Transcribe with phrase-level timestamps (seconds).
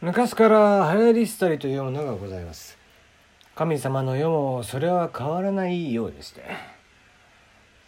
[0.00, 2.78] 昔から流行り廃りというものがございます。
[3.56, 6.42] 神様の世もそれは変わらないようでして。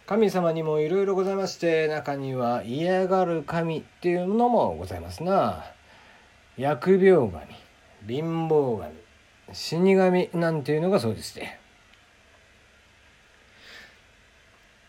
[0.06, 5.64] 神様にもいろいろございまして中には嫌がる神っていうのもございますな。
[6.58, 7.46] 疫病神
[8.08, 8.92] 貧乏神
[9.52, 11.60] 死神なんていうのがそうでして。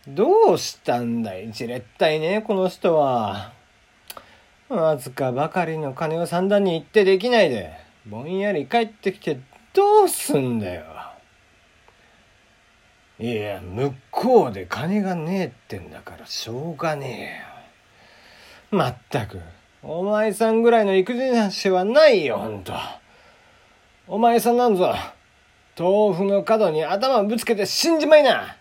[0.08, 1.52] どうしたんだい？
[1.52, 3.54] じれったいねこの人は。
[4.76, 7.74] わずかばかりの金を三段に行ってできないで
[8.06, 9.40] ぼんやり帰ってきて
[9.74, 10.84] どうすんだよ。
[13.20, 17.46] いや向こうで金がねえってんだからしょうがね
[18.72, 18.80] えよ。
[18.80, 19.40] まったく
[19.84, 22.74] お前さんぐらいの育児なしはないよほんと。
[24.08, 24.96] お前さんなんぞ
[25.78, 28.58] 豆腐の角に頭ぶつけて死んじまいな。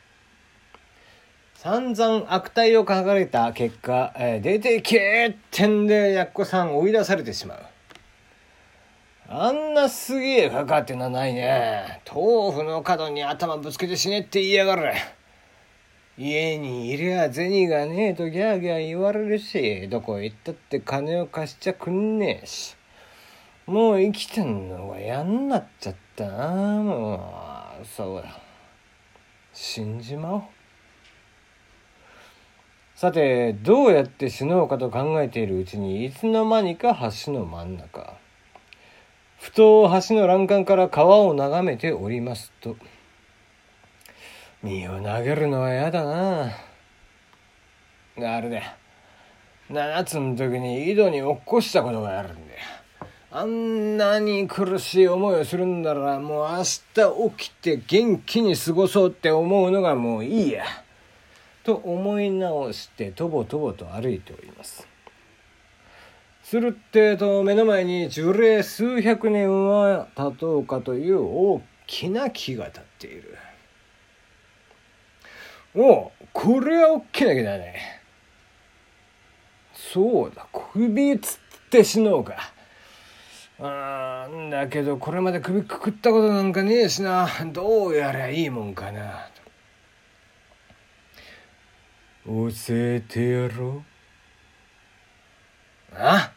[1.63, 7.59] 散々悪態を書かれた結果、えー、出てけーってんでやっこさん追い出されてしまう。
[9.29, 12.01] あんなすげえかかってのはないね。
[12.11, 14.91] 豆腐の角に頭ぶつけて死ねって言いやがる。
[16.17, 22.75] 家にいりゃ銭がねえとギャーギャー言われるし、どこへ行ったって金を貸しちゃくんねえし。
[23.67, 26.49] もう生きてんのが嫌になっちゃったな。
[26.83, 27.17] も
[27.83, 28.41] う、そうだ。
[29.53, 30.43] 死んじまおう。
[33.01, 38.13] さてどうやって死のうかと考えているうちにいつの間にか橋の真ん中。
[39.39, 42.77] ふと橋の欄干から川を眺めておりますと。
[44.63, 46.51] 身を投げるのは嫌だな。
[48.19, 48.77] あれだ
[49.71, 52.61] 7つの時に井戸に落っこしたことがあるんだよ
[53.31, 56.75] あんなに苦しい思いをするんだらもう明日
[57.39, 60.67] 起きて元気に過ごそうって思うのがもういいや。
[61.71, 64.89] と思い直してとぼとぼと歩いております。
[66.43, 73.39] するってと目の前に樹齢数百年は経とうかという大きな木が立っている。
[75.77, 78.03] おこれは大きな木だね。
[79.73, 82.53] そうだ首つって死のうか。
[83.61, 87.29] あだけどこれまで首くくったことなんかねえしな。
[87.53, 89.30] どうやりゃいいもんかな。
[92.27, 93.83] 教えてやろう。
[95.95, 96.33] あ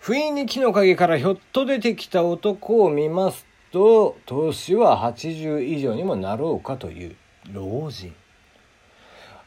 [0.00, 7.16] 不意に木の陰からひょっと出てきた男を見ますと、年は80以上にもなろうかという
[7.52, 8.14] 老人。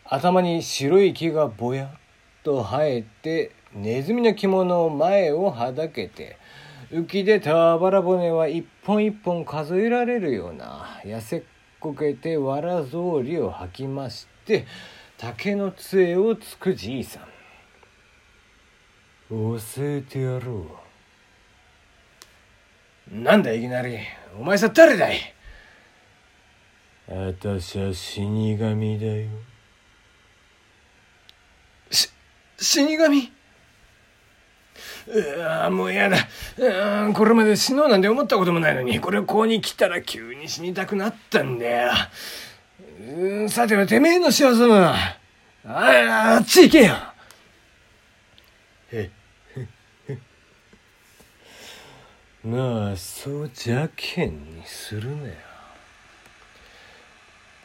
[0.06, 1.90] 頭に白い木がぼやっ
[2.44, 6.38] と生えて、ネズミの着物を前をはだけて、
[6.92, 11.44] 浮き出たあばら骨は一本一本数えられるような痩せっ
[11.80, 14.35] こけてわら草履を履きまして、
[15.18, 17.24] 竹の杖をつくじいさん。
[19.30, 20.68] 教えてやろ
[23.12, 23.20] う。
[23.20, 23.98] なんだいきなり。
[24.40, 25.34] お前さ誰だい?
[27.08, 29.28] あたしは死神だよ。
[31.92, 32.10] し
[32.58, 33.32] 死神?
[35.08, 36.18] うわもうやだ。
[37.10, 41.92] うこれまで死のうなんて思ったこともないのにこれをここに来たら急に死にたくなったんだよ
[43.00, 44.94] うんさてはてめえの仕業だな。
[44.94, 45.18] あ
[45.66, 46.96] あ、あっち行けよ。
[48.92, 49.10] へ
[52.46, 55.34] なあ、そう邪険にするなよ。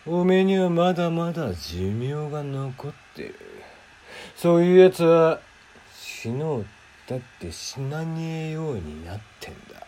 [0.07, 3.35] おめえにはまだまだ寿命が残ってる。
[4.35, 5.39] そういうやつは
[5.95, 6.67] 死のう
[7.07, 9.87] だって死なねえようになってんだ。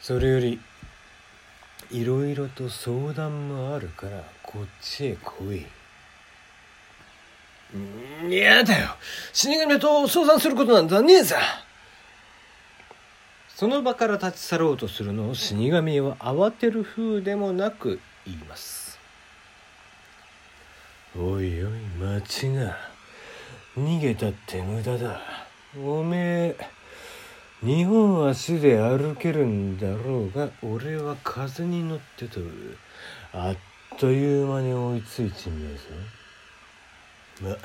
[0.00, 0.60] それより
[1.90, 5.66] いろいろと相談もあるからこっちへ来い。
[8.28, 8.96] 嫌だよ。
[9.32, 11.36] 死神と相談することなんざねえさ。
[13.48, 18.98] その場から立ち去ろうとするのを死神は慌てる風でもなく言います。
[21.18, 22.76] おいおい待ちな
[23.76, 25.20] 逃げたって無駄だ。
[25.82, 26.75] おめえ
[27.66, 32.78] 日本は足で歩けるんだろうが俺は風に乗ってとる。
[33.32, 35.88] あっという間に追いついちんだぞ
[37.42, 37.56] ま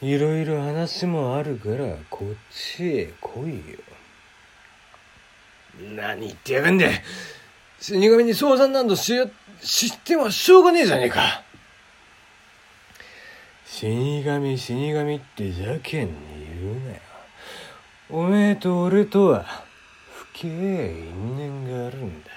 [0.00, 3.78] いろいろ話もあるからこっちへ来いよ。
[5.94, 6.86] 何言ってやがんだ
[7.78, 9.12] 死神に相談などし
[9.60, 11.42] 知ってもしょうがねえじゃねえか。
[13.66, 16.12] 死神死神って邪険に
[16.62, 17.00] 言うなよ。
[18.08, 19.64] おめえと俺とは
[20.32, 22.30] 不え因縁があるんだ。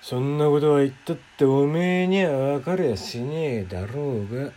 [0.00, 4.52] そんなことは言ったっておめえには分かりゃしねえだろうが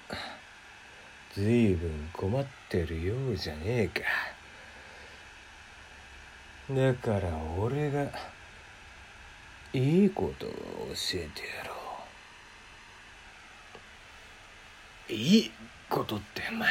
[1.33, 4.01] 随分困ってるようじゃねえか。
[6.71, 8.05] だから俺が
[9.73, 10.55] いいことを教
[11.15, 11.73] えてやろ
[15.09, 15.13] う。
[15.13, 15.51] いい
[15.89, 16.69] ことってお前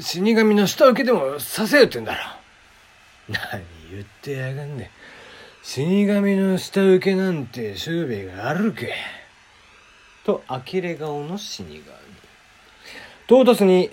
[0.00, 2.20] 死神の下請けでもさせよってんだろ。
[3.28, 4.90] 何言ってやがんね
[5.62, 8.94] 死神の下請けなんて周兵衛があるけ。
[10.24, 11.82] と呆れ顔の死神。
[13.26, 13.90] 唐突に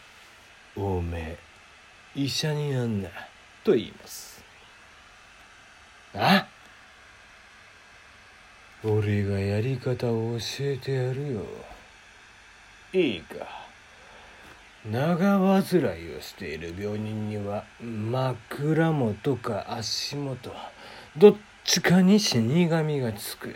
[0.76, 1.36] 「おめ
[2.16, 3.08] え医者になんな」
[3.64, 4.42] と言います。
[6.14, 6.46] あ？
[8.82, 11.42] 俺がやり方を教えてやるよ。
[12.92, 13.67] いいか。
[14.90, 20.50] 長患いをしている病人には枕元か足元
[21.16, 22.38] どっちかに死
[22.68, 23.54] 神がつく。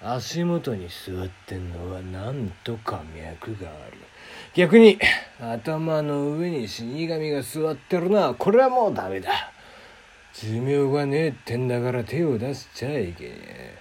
[0.00, 3.96] 足元に座ってんのはなんとか脈がある。
[4.54, 4.98] 逆に
[5.40, 9.50] 頭の上に死神が座ってるのはこれはもうダメだ。
[10.34, 13.78] 寿命がねえってんだから手を出しちゃいけねえ。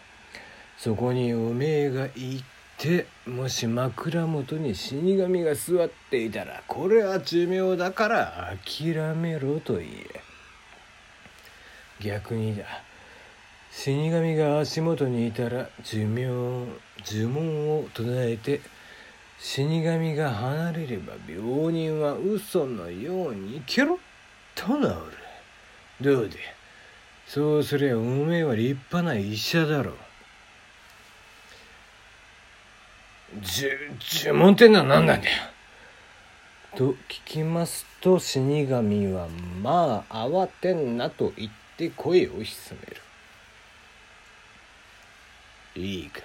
[0.78, 2.44] そこにおめえが行
[2.84, 10.22] てもし枕元に死神が座っていたらこれは寿命だから諦めろと言え。
[12.02, 12.66] 逆にだ。
[13.72, 16.26] 死神が足元にいたら寿命
[17.06, 18.60] 呪文を唱えて
[19.40, 23.98] 死神が離れれば病人は嘘のようにケロッ
[24.56, 24.84] と治
[26.02, 26.16] る。
[26.18, 26.38] どうで？
[27.28, 29.94] そうすりゃおめえは立派な医者だろう。
[33.46, 35.36] 呪文ってのは何なんだよ。
[36.76, 36.96] と聞
[37.26, 39.28] きますと死神は
[39.62, 42.80] まあ慌てんなと言って声を潜
[45.76, 45.82] める。
[45.88, 46.22] いいか。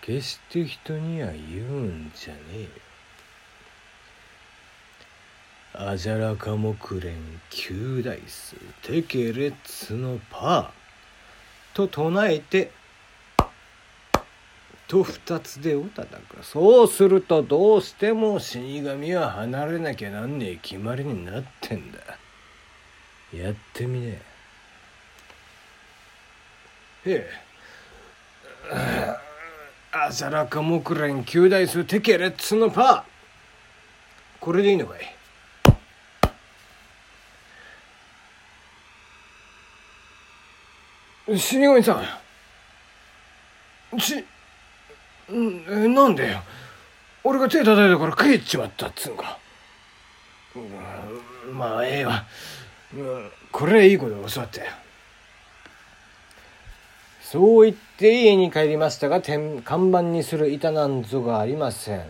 [0.00, 2.68] 決して人には言うんじゃねえよ。
[5.90, 10.78] アジャラカモクレン九大数テケレッツのパー。
[11.74, 12.72] と唱えて
[14.88, 21.98] と二つでを叩くそうするとどうしても死神は離れなきゃなんねえ決まりになってんだ。
[23.32, 24.22] やってみね
[27.04, 27.10] え。
[27.10, 27.28] へ
[28.72, 29.16] え。
[29.92, 33.02] アザラカ木蓮九大数テケレッツのパー。
[34.40, 34.94] これでいいのか
[41.36, 41.38] い？
[41.38, 42.00] 死神さ
[43.94, 44.00] ん。
[44.00, 44.24] し
[45.34, 45.94] ん。
[45.94, 46.42] なんでよ。
[47.24, 49.38] 俺が手叩いたから帰っちまったっつうんか、
[50.56, 52.24] うん、まあええわ、
[52.94, 54.70] うん、これはいいこと教わったよ
[57.20, 62.02] そう言って家に帰りましたが看板にする板なんぞがありません、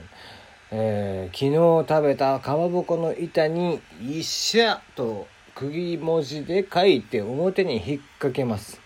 [0.71, 5.26] えー、昨日食べたかまぼこの板に「医者」と
[5.56, 8.81] 釘文字で書いて表に引っ掛けます。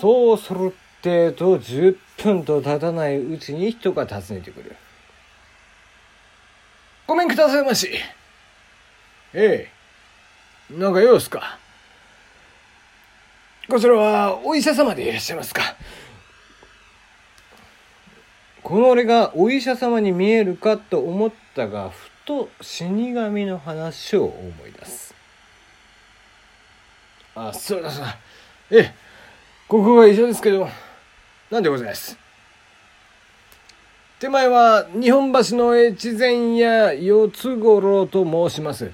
[0.00, 4.76] そうするってと10分と経たないうちに人が訪ねてくる
[7.08, 7.90] ごめんくださいまし
[9.34, 9.68] え
[10.70, 11.58] えなんか用すか
[13.68, 15.74] こちらはお医者様でいらっしゃいますか
[18.62, 25.14] この俺がお医者様に見えるかと思ったがふと死神の話を思い出す
[27.34, 28.18] あそうだそうだ
[28.70, 28.94] ええ
[29.66, 30.68] ここが医者ですけど
[31.52, 32.16] 何でございます。
[34.18, 38.90] 手前は日本橋の越前屋四つ五郎と申します。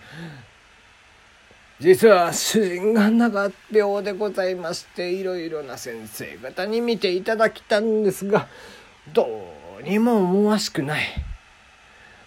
[1.79, 8.49] 実は主人が長病でございましていろいろな先生方に見ていただきたんですが
[9.13, 9.29] ど
[9.79, 11.05] うにも思わしくない。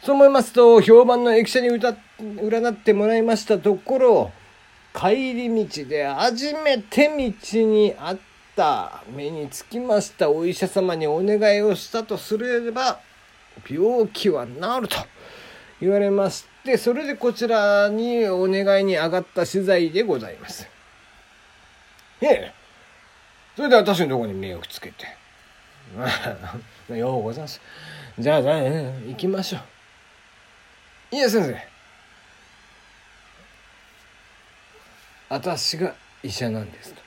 [0.01, 4.31] そう思いますと評判の駅舎に占ってもらいましたところ
[4.95, 12.99] 帰り道で初めて道にあったた目につきましたお医者様にお願いをしたとすれば
[13.69, 14.97] 病気は治ると
[15.79, 20.67] 言われましで、それでこちらにお願いに上がった取材でございます。
[22.21, 22.53] ええ。
[23.55, 25.07] それで私のとこに目をつけて。
[26.95, 27.59] ようございます。
[28.19, 29.59] じゃあ、じゃあ、行きましょ
[31.11, 31.15] う。
[31.15, 31.67] いや、先生。
[35.29, 37.01] 私が医者なんですと。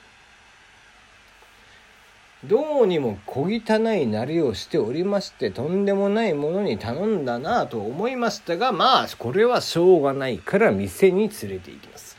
[2.48, 12.16] どうにも小汚いなりをしておりましてとんでもないものに頼んだなと思いましたがまあこれはしょうがないから店に連れて行きます。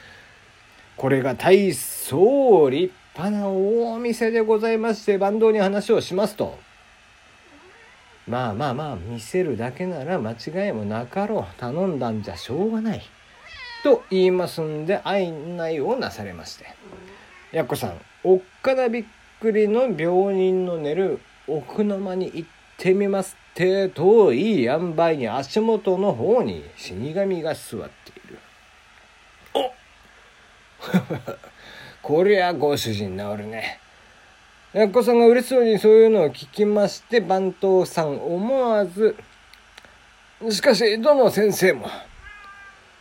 [0.97, 6.57] これが大層立派な大店でございまして坂東に話をしますと。
[8.27, 11.59] まあまあまあ見せるだけなら間違いもなかろう。
[11.59, 13.01] 頼んだんじゃしょうがない。
[13.83, 16.65] と言いますんで案内をなされまして。
[17.51, 19.05] やっこさんおっかなびっ
[19.45, 22.49] くりの病人の寝る奥の間に行っ
[22.79, 28.39] てみますってといい塩梅に足元の方に死神が座っている。
[29.53, 29.71] お。
[32.01, 33.79] こりゃご主人治るね。
[34.73, 39.15] やっこさんが嬉しそうにそういうのを聞きまして番頭さん思わず
[40.49, 41.87] 「しかしどの先生も」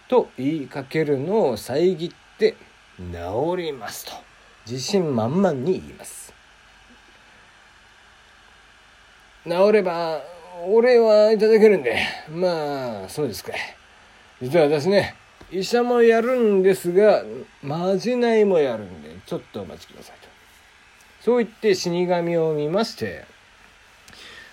[0.08, 2.54] と言いかけるのを遮って
[3.00, 4.12] 「治ります」と
[4.66, 6.23] 自信満々に言います
[9.44, 10.20] 治れば
[10.66, 11.98] お礼はいただけるんで。
[12.30, 13.52] まあそうですか。
[14.40, 15.14] 実は私ね
[15.50, 17.22] 医者もやるんですが
[17.62, 20.28] まじないもやるんでちょっとお待ちくださいと。
[21.20, 23.24] そう言って死神を見まして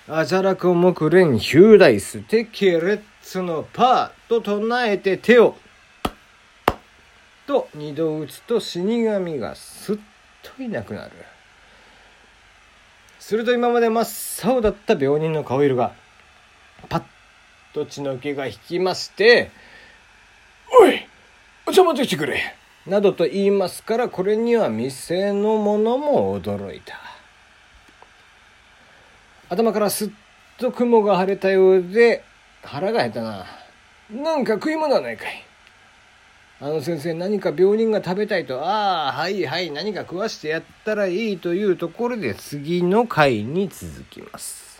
[0.08, 5.56] あじゃらく木蓮ヒューダイステケレッツのパーと唱えて手を
[7.48, 9.98] と二度打つと死神がすっ
[10.58, 11.12] といなくなる。
[13.22, 15.94] すると今まで真っ青だった病人の顔色が
[16.90, 17.04] パッ
[17.72, 19.51] と血の気が引きまして
[20.82, 21.08] 「おい
[21.68, 22.56] お茶持ってきてくれ!」
[22.88, 27.00] などと言いますからこれには店の者も驚いた。
[29.50, 30.10] 頭からすっ
[30.58, 32.24] と雲が晴れたようで
[32.63, 33.46] 腹が減ったな。
[34.10, 35.46] なんか食い物はないかい
[36.63, 44.71] あの先生何か病人が食べたいとああはいはい何か食わしてやったらいいというところで次の回に続きます。